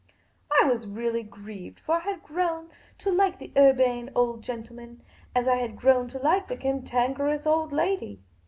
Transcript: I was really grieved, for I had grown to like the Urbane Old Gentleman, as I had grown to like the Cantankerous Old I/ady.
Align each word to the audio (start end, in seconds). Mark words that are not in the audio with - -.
I 0.59 0.65
was 0.65 0.87
really 0.87 1.21
grieved, 1.21 1.79
for 1.79 1.97
I 1.97 1.99
had 1.99 2.23
grown 2.23 2.71
to 2.97 3.11
like 3.11 3.37
the 3.37 3.51
Urbane 3.55 4.09
Old 4.15 4.41
Gentleman, 4.41 5.03
as 5.35 5.47
I 5.47 5.57
had 5.57 5.75
grown 5.77 6.07
to 6.07 6.17
like 6.17 6.47
the 6.47 6.57
Cantankerous 6.57 7.45
Old 7.45 7.71
I/ady. 7.71 8.17